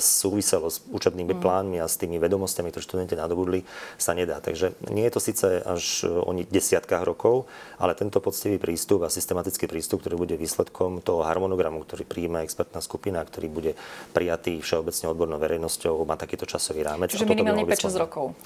[0.00, 1.44] súviselo s učebnými uh-huh.
[1.44, 3.64] plánmi a s tými vedomostiami, ktoré študenti nadobudli,
[4.00, 4.40] sa nedá.
[4.40, 7.44] Takže nie je to síce až o desiatkách rokov,
[7.76, 12.80] ale tento poctivý prístup a systematický prístup, ktorý bude výsledkom toho harmonogramu, ktorý príjme expertná
[12.80, 13.72] skupina, ktorý bude
[14.16, 17.10] prijatý všeobecne odbornou verejnosťou, má takýto časový rámec.
[17.10, 18.38] Čiže minimálne 5-6 rokov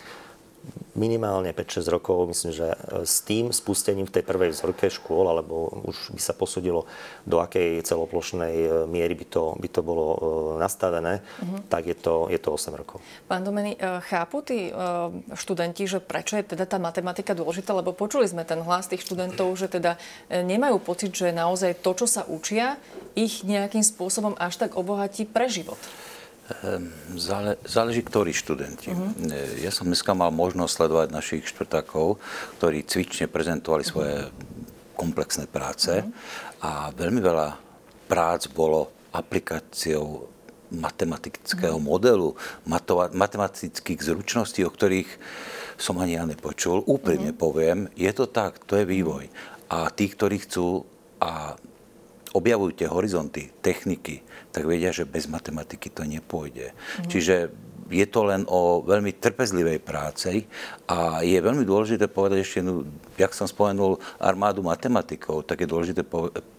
[0.99, 2.35] minimálne 5-6 rokov.
[2.35, 6.35] Myslím, že e, s tým spustením v tej prvej vzorke škôl, alebo už by sa
[6.35, 6.91] posudilo,
[7.23, 10.19] do akej celoplošnej e, miery by to, by to bolo e,
[10.59, 11.63] nastavené, uh-huh.
[11.71, 12.99] tak je to, je to 8 rokov.
[13.31, 13.79] Pán Domeny,
[14.11, 14.73] chápu tí
[15.37, 17.71] študenti, že prečo je teda tá matematika dôležitá?
[17.77, 20.01] Lebo počuli sme ten hlas tých študentov, že teda
[20.33, 22.81] nemajú pocit, že naozaj to, čo sa učia,
[23.15, 25.79] ich nejakým spôsobom až tak obohatí pre život.
[26.49, 26.89] Ehm,
[27.21, 28.89] zále, záleží, ktorí študenti.
[28.89, 29.13] Uh-huh.
[29.61, 32.17] Ja som dneska mal možnosť sledovať našich štvrtákov,
[32.57, 34.33] ktorí cvične prezentovali svoje uh-huh.
[34.97, 36.09] komplexné práce uh-huh.
[36.65, 37.49] a veľmi veľa
[38.09, 40.25] prác bolo aplikáciou
[40.73, 41.85] matematického uh-huh.
[41.85, 42.33] modelu,
[42.65, 45.21] matova- matematických zručností, o ktorých
[45.77, 46.81] som ani ja nepočul.
[46.89, 47.45] Úprimne uh-huh.
[47.45, 49.29] poviem, je to tak, to je vývoj.
[49.69, 50.89] A tí, ktorí chcú
[51.21, 51.61] a
[52.33, 56.73] objavujú tie horizonty, techniky, tak vedia, že bez matematiky to nepôjde.
[56.73, 57.09] Mm.
[57.09, 57.35] Čiže
[57.89, 60.45] je to len o veľmi trpezlivej práci
[60.85, 62.85] a je veľmi dôležité povedať ešte, no,
[63.17, 66.05] jak som spomenul armádu matematikov, tak je dôležité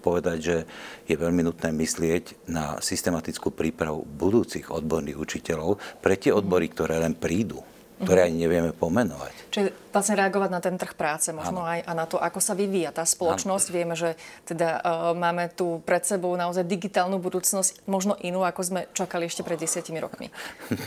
[0.01, 0.57] povedať, že
[1.05, 7.13] je veľmi nutné myslieť na systematickú prípravu budúcich odborných učiteľov pre tie odbory, ktoré len
[7.13, 7.61] prídu
[7.99, 9.51] ktoré ani nevieme pomenovať.
[9.51, 11.71] Čiže vlastne reagovať na ten trh práce, možno ano.
[11.73, 13.65] aj a na to, ako sa vyvíja tá spoločnosť.
[13.69, 13.75] Ano.
[13.75, 14.09] Vieme, že
[14.45, 19.43] teda uh, máme tu pred sebou naozaj digitálnu budúcnosť, možno inú, ako sme čakali ešte
[19.43, 20.29] pred desiatimi rokmi.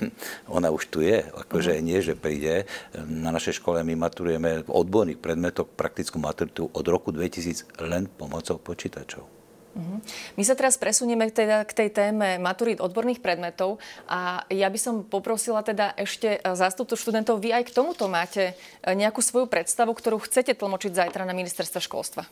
[0.57, 1.85] Ona už tu je, akože uh-huh.
[1.85, 2.65] nie, že príde.
[2.97, 9.42] Na našej škole my maturujeme odborných predmetoch praktickú maturitu od roku 2000 len pomocou počítačov.
[9.73, 10.05] Mhm.
[10.37, 14.95] My sa teraz presunieme teda k tej téme maturít odborných predmetov a ja by som
[15.01, 19.97] poprosila teda ešte e, zástupcu študentov, vy aj k tomuto máte e, nejakú svoju predstavu,
[19.97, 22.29] ktorú chcete tlmočiť zajtra na ministerstve školstva.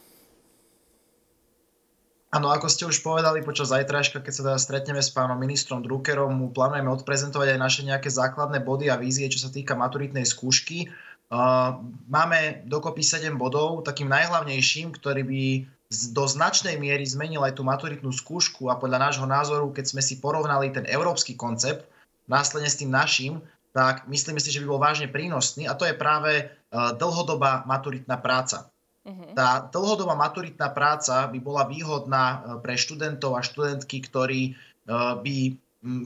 [2.31, 6.31] Áno, ako ste už povedali počas zajtrajška, keď sa teda stretneme s pánom ministrom Druckerom,
[6.31, 10.94] mu plánujeme odprezentovať aj naše nejaké základné body a vízie, čo sa týka maturitnej skúšky.
[11.26, 13.83] Uh, máme dokopy 7 bodov.
[13.83, 15.42] Takým najhlavnejším, ktorý by
[15.90, 20.22] do značnej miery zmenil aj tú maturitnú skúšku a podľa nášho názoru, keď sme si
[20.22, 21.83] porovnali ten európsky koncept
[22.31, 23.42] následne s tým našim,
[23.74, 28.18] tak myslíme si, že by bol vážne prínosný a to je práve e, dlhodobá maturitná
[28.22, 28.70] práca.
[29.03, 29.35] Uh-huh.
[29.35, 34.53] Tá dlhodobá maturitná práca by bola výhodná e, pre študentov a študentky, ktorí, e,
[34.94, 35.37] by,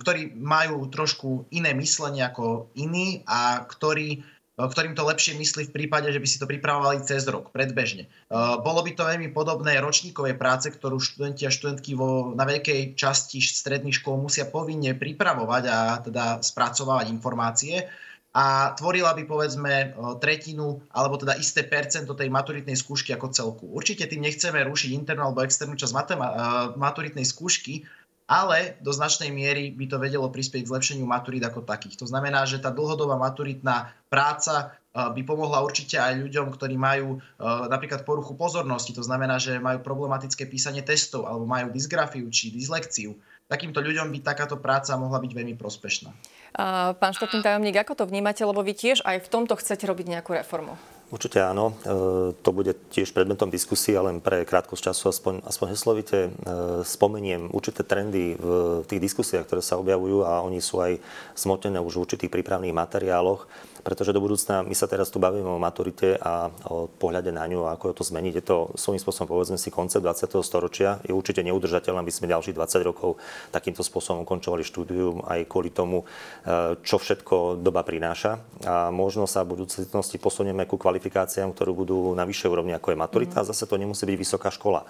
[0.01, 6.07] ktorí majú trošku iné myslenie ako iní a ktorí ktorým to lepšie myslí v prípade,
[6.15, 8.07] že by si to pripravovali cez rok, predbežne.
[8.63, 13.43] Bolo by to veľmi podobné ročníkovej práce, ktorú študenti a študentky vo, na veľkej časti
[13.43, 17.83] stredných škôl musia povinne pripravovať a teda spracovávať informácie
[18.35, 23.67] a tvorila by povedzme tretinu alebo teda isté percento tej maturitnej skúšky ako celku.
[23.71, 25.95] Určite tým nechceme rušiť internú alebo externú časť
[26.75, 27.87] maturitnej skúšky,
[28.25, 32.01] ale do značnej miery by to vedelo prispieť k zlepšeniu maturít ako takých.
[32.01, 38.07] To znamená, že tá dlhodobá maturitná práca by pomohla určite aj ľuďom, ktorí majú napríklad
[38.07, 43.13] poruchu pozornosti, to znamená, že majú problematické písanie testov alebo majú dysgrafiu či dyslekciu.
[43.45, 46.09] Takýmto ľuďom by takáto práca mohla byť veľmi prospešná.
[46.97, 50.33] Pán štátny tajomník, ako to vnímate, lebo vy tiež aj v tomto chcete robiť nejakú
[50.33, 50.81] reformu?
[51.13, 51.77] Určite áno.
[51.85, 56.31] E, to bude tiež predmetom diskusie, ale pre krátkosť času aspoň, aspoň heslovite e,
[56.81, 60.97] spomeniem určité trendy v tých diskusiách, ktoré sa objavujú a oni sú aj
[61.37, 63.45] smotené už v určitých prípravných materiáloch
[63.85, 67.69] pretože do budúcna my sa teraz tu bavíme o maturite a o pohľade na ňu
[67.69, 68.41] a ako to zmeniť.
[68.41, 70.41] Je to svojím spôsobom, povedzme si, koncept 20.
[70.41, 71.05] storočia.
[71.05, 73.21] Je určite neudržateľné, aby sme ďalších 20 rokov
[73.53, 78.41] takýmto spôsobom ukončovali štúdium aj kvôli tomu, e, čo všetko doba prináša.
[78.65, 82.99] A možno sa v budúcnosti posunieme ku kvalifikáciám, ktoré budú na vyššej úrovni, ako je
[82.99, 83.39] maturita.
[83.45, 83.47] Mm.
[83.53, 84.89] Zase to nemusí byť vysoká škola.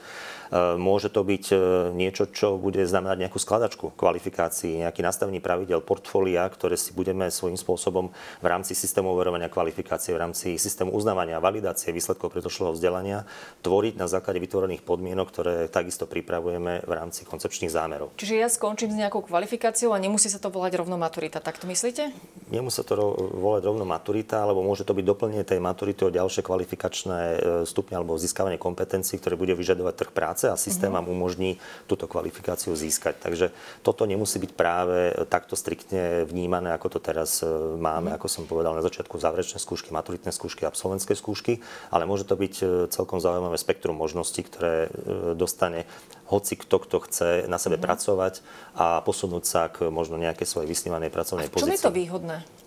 [0.55, 1.57] E, môže to byť e,
[1.99, 7.59] niečo, čo bude znamenať nejakú skladačku kvalifikácií, nejaký nastavení pravidel, portfólia, ktoré si budeme svojím
[7.59, 13.27] spôsobom v rámci systému overovania kvalifikácie, v rámci systému uznávania a validácie výsledkov predošlého vzdelania
[13.67, 18.15] tvoriť na základe vytvorených podmienok, ktoré takisto pripravujeme v rámci koncepčných zámerov.
[18.15, 21.67] Čiže ja skončím s nejakou kvalifikáciou a nemusí sa to volať rovno maturita, tak to
[21.67, 22.15] myslíte?
[22.55, 22.95] Nemusí sa to
[23.35, 27.99] volať rovno maturita, alebo môže to byť doplnenie tej maturity o ďalšie kvalifikačné e, stupne
[27.99, 31.17] alebo získavanie kompetencií, ktoré bude vyžadovať trh práce a systém vám mm-hmm.
[31.17, 31.51] umožní
[31.87, 33.21] túto kvalifikáciu získať.
[33.21, 33.47] Takže
[33.85, 38.19] toto nemusí byť práve takto striktne vnímané, ako to teraz e, máme, mm-hmm.
[38.19, 42.55] ako som povedal na začiatku záverečné skúšky, maturitné skúšky, absolventské skúšky, ale môže to byť
[42.61, 45.87] e, celkom zaujímavé spektrum možností, ktoré e, dostane
[46.29, 47.87] hoci kto, kto chce na sebe mm-hmm.
[47.87, 48.35] pracovať
[48.75, 51.69] a posunúť sa k možno nejakej svojej vysnívanej pracovnej pozícii.
[51.69, 52.64] Čo je to výhodné?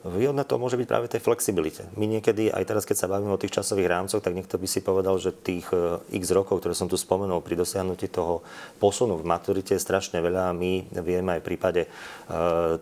[0.00, 1.84] Výhodné to môže byť práve tej flexibilite.
[1.92, 4.80] My niekedy, aj teraz, keď sa bavíme o tých časových rámcoch, tak niekto by si
[4.80, 8.40] povedal, že tých e, x rokov, ktoré som tu spomenul pri dosiahnutí toho
[8.80, 10.56] posunu v maturite je strašne veľa.
[10.56, 12.80] My vieme aj v prípade uh,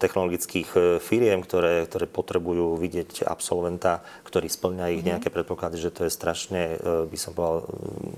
[0.00, 5.08] technologických e, firiem, ktoré, ktoré potrebujú vidieť absolventa, ktorý splňa ich mm-hmm.
[5.20, 7.68] nejaké predpoklady, že to je strašne, by som povedal,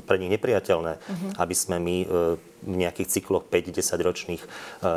[0.07, 1.31] pre nich nepriateľné, mm-hmm.
[1.35, 1.97] aby sme my
[2.65, 4.43] nejakých cykloch 5-10 ročných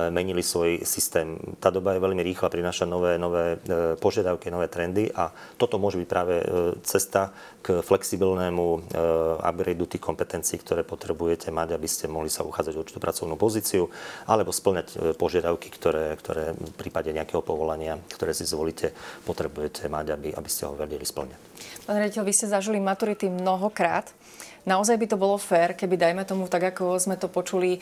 [0.10, 1.38] menili svoj systém.
[1.60, 6.02] Tá doba je veľmi rýchla, prináša nové, nové e, požiadavky, nové trendy a toto môže
[6.02, 6.46] byť práve e,
[6.84, 7.32] cesta
[7.64, 8.80] k flexibilnému e,
[9.40, 13.88] upgradeu tých kompetencií, ktoré potrebujete mať, aby ste mohli sa uchádzať o určitú pracovnú pozíciu
[14.26, 18.92] alebo splňať požiadavky, ktoré, ktoré v prípade nejakého povolania, ktoré si zvolíte,
[19.24, 21.40] potrebujete mať, aby, aby ste ho vedeli splňať.
[21.86, 24.10] Pán rediteľ, vy ste zažili maturity mnohokrát.
[24.68, 27.80] Naozaj by to bolo fér, keby, dajme tomu, tak ako sme to počuli,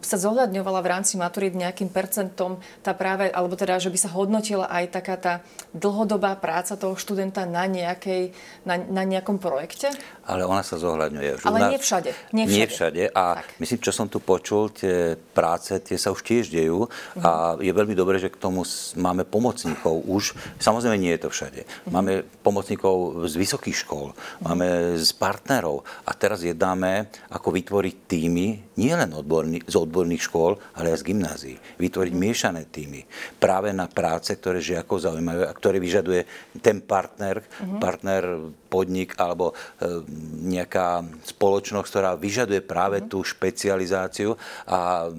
[0.00, 4.68] sa zohľadňovala v rámci maturit nejakým percentom tá práve, alebo teda, že by sa hodnotila
[4.72, 5.34] aj taká tá
[5.76, 8.32] dlhodobá práca toho študenta na, nejakej,
[8.64, 9.92] na, na nejakom projekte?
[10.28, 11.40] Ale ona sa zohľadňuje.
[11.48, 12.10] Ale nie všade.
[12.36, 12.58] Nie všade.
[12.60, 13.02] Nie všade.
[13.16, 13.48] A tak.
[13.64, 17.24] myslím, čo som tu počul, tie práce, tie sa už tiež dejú uh-huh.
[17.24, 18.68] a je veľmi dobré, že k tomu
[19.00, 20.36] máme pomocníkov už.
[20.60, 21.64] Samozrejme, nie je to všade.
[21.64, 21.92] Uh-huh.
[21.96, 24.44] Máme pomocníkov z vysokých škôl, uh-huh.
[24.44, 30.92] máme z partnerov a teraz jednáme, ako vytvoriť týmy, nielen odborní, z odborných škôl, ale
[30.92, 31.56] aj z gymnázií.
[31.80, 33.08] Vytvoriť miešané týmy
[33.40, 36.28] práve na práce, ktoré žiakov zaujímajú a ktoré vyžaduje
[36.60, 37.40] ten partner,
[37.80, 40.04] partner podnik alebo e,
[40.48, 43.10] nejaká spoločnosť, ktorá vyžaduje práve uh-huh.
[43.10, 44.34] tú špecializáciu.
[44.66, 45.10] A,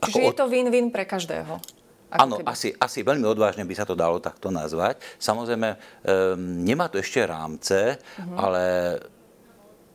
[0.00, 1.60] Čiže ako je to win-win pre každého?
[2.10, 4.98] Áno, asi, asi veľmi odvážne by sa to dalo takto nazvať.
[5.22, 5.78] Samozrejme, um,
[6.66, 8.34] nemá to ešte rámce, uh-huh.
[8.34, 8.62] ale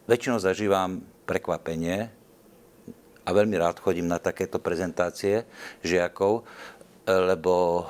[0.07, 2.07] väčšinou zažívam prekvapenie
[3.25, 5.43] a veľmi rád chodím na takéto prezentácie
[5.81, 6.45] žiakov,
[7.09, 7.83] lebo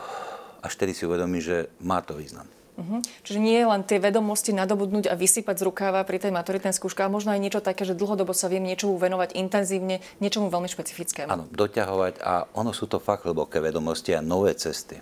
[0.64, 2.55] až tedy si uvedomí, že má to význam.
[2.76, 3.00] Uh-huh.
[3.24, 7.00] Čiže nie je len tie vedomosti nadobudnúť a vysypať z rukáva pri tej maturitnej skúške,
[7.00, 11.32] ale možno aj niečo také, že dlhodobo sa viem niečomu venovať intenzívne, niečomu veľmi špecifickému.
[11.32, 15.00] Áno, doťahovať a ono sú to fakt hlboké vedomosti a nové cesty.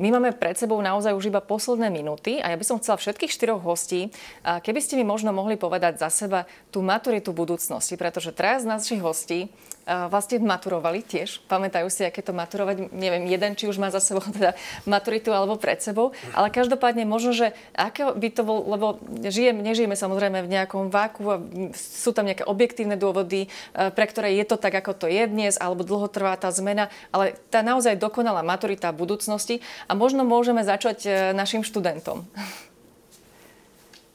[0.00, 3.30] My máme pred sebou naozaj už iba posledné minúty a ja by som chcela všetkých
[3.30, 4.10] štyroch hostí,
[4.42, 8.98] keby ste mi možno mohli povedať za seba tú maturitu budúcnosti, pretože teraz z našich
[9.04, 9.52] hostí
[9.86, 11.42] vlastne maturovali tiež.
[11.50, 12.92] Pamätajú si, aké to maturovať.
[12.94, 14.54] Neviem, jeden, či už má za sebou teda
[14.86, 16.14] maturitu alebo pred sebou.
[16.32, 21.22] Ale každopádne možno, že aké by to bol, lebo žijem, nežijeme samozrejme v nejakom váku
[21.26, 21.36] a
[21.74, 25.86] sú tam nejaké objektívne dôvody, pre ktoré je to tak, ako to je dnes, alebo
[25.86, 31.10] dlho trvá tá zmena, ale tá naozaj dokonalá maturita budúcnosti a možno môžeme začať e,
[31.32, 32.26] našim študentom.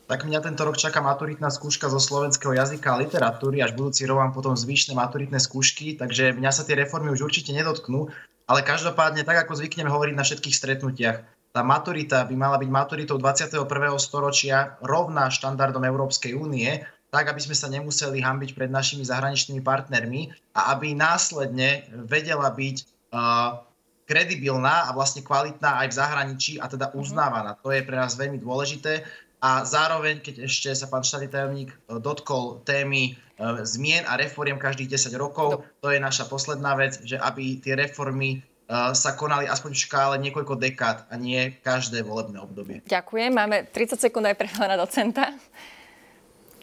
[0.05, 4.21] Tak mňa tento rok čaká maturitná skúška zo slovenského jazyka a literatúry, až budúci rok
[4.21, 8.13] mám potom zvyšné maturitné skúšky, takže mňa sa tie reformy už určite nedotknú,
[8.45, 11.17] ale každopádne, tak ako zvyknem hovoriť na všetkých stretnutiach,
[11.55, 13.65] tá maturita by mala byť maturitou 21.
[13.95, 20.35] storočia rovná štandardom Európskej únie, tak aby sme sa nemuseli hambiť pred našimi zahraničnými partnermi
[20.51, 22.77] a aby následne vedela byť
[23.15, 23.63] uh,
[24.03, 27.55] kredibilná a vlastne kvalitná aj v zahraničí a teda uznávaná.
[27.63, 29.07] To je pre nás veľmi dôležité.
[29.43, 31.71] A zároveň, keď ešte sa pán štátny tajomník
[32.01, 33.19] dotkol témy
[33.67, 38.41] zmien a reforiem každých 10 rokov, to je naša posledná vec, že aby tie reformy
[38.71, 42.81] sa konali aspoň v škále niekoľko dekád a nie každé volebné obdobie.
[42.89, 43.29] Ďakujem.
[43.29, 45.29] Máme 30 sekúnd aj pre pána docenta.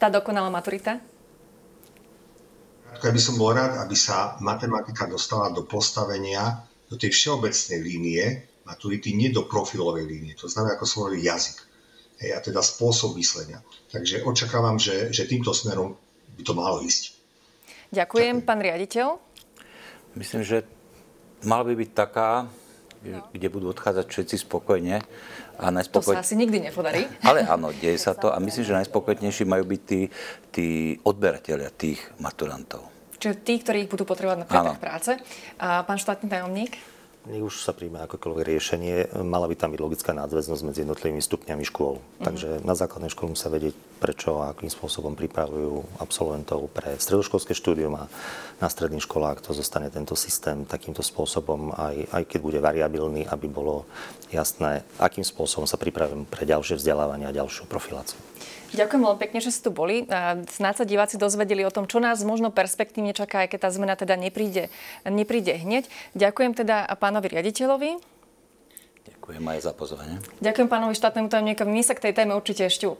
[0.03, 0.99] Tá dokonalá maturita?
[2.93, 8.23] Ja by som bol rád, aby sa matematika dostala do postavenia, do tej všeobecnej línie
[8.67, 10.35] maturity, nie do profilovej línie.
[10.39, 11.72] To znamená, ako som hovoril, jazyk.
[12.23, 13.59] Hej, a teda spôsob myslenia.
[13.91, 15.99] Takže očakávam, že, že týmto smerom
[16.39, 17.19] by to malo ísť.
[17.91, 18.47] Ďakujem.
[18.47, 19.19] Pán riaditeľ?
[20.15, 20.63] Myslím, že
[21.43, 22.47] mala by byť taká,
[23.03, 23.27] no.
[23.35, 25.03] kde budú odchádzať všetci spokojne.
[25.59, 26.15] A najspokoj...
[26.15, 27.11] To sa asi nikdy nepodarí.
[27.27, 30.01] Ale áno, deje sa to a myslím, že najspokojnejší majú byť tí,
[30.55, 30.67] tí
[31.03, 32.87] odberatelia tých maturantov.
[33.19, 35.19] Čiže tí, ktorí ich budú potrebovať na práce.
[35.59, 36.75] A pán štátny tajomník?
[37.23, 41.63] Nech už sa príjme akokoľvek riešenie, mala by tam byť logická nádväznosť medzi jednotlivými stupňami
[41.63, 42.03] škôl.
[42.03, 42.25] Mm-hmm.
[42.27, 47.95] Takže na základnej škole musia vedieť, prečo a akým spôsobom pripravujú absolventov pre stredoškolské štúdium
[47.95, 48.11] a
[48.59, 53.47] na stredných školách to zostane tento systém takýmto spôsobom, aj, aj keď bude variabilný, aby
[53.47, 53.87] bolo
[54.35, 58.19] jasné, akým spôsobom sa pripravujem pre ďalšie vzdelávanie a ďalšiu profiláciu.
[58.73, 60.09] Ďakujem veľmi pekne, že ste tu boli.
[60.49, 63.95] Snáď sa diváci dozvedeli o tom, čo nás možno perspektívne čaká, aj keď tá zmena
[63.95, 64.73] teda nepríde,
[65.05, 65.87] nepríde hneď.
[66.17, 68.01] Ďakujem teda pánovi riaditeľovi.
[69.03, 70.17] Ďakujem aj za pozvanie.
[70.39, 71.71] Ďakujem pánovi štátnemu tajomníkovi.
[71.71, 72.91] My sa k tej téme určite ešte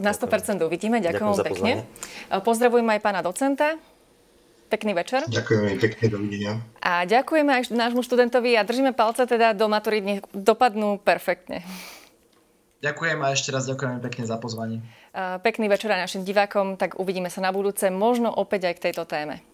[0.00, 1.00] na 100% uvidíme.
[1.00, 1.72] Ďakujem, Ďakujem pekne.
[2.42, 3.76] Pozdravujem aj pána docenta.
[4.72, 5.28] Pekný večer.
[5.28, 6.52] Ďakujem pekne, dovidenia.
[6.80, 11.60] A ďakujeme aj nášmu študentovi a držíme palce teda do maturít, dopadnú perfektne.
[12.82, 14.82] Ďakujem a ešte raz ďakujem pekne za pozvanie.
[15.14, 19.06] Pekný večer aj našim divákom, tak uvidíme sa na budúce, možno opäť aj k tejto
[19.06, 19.51] téme.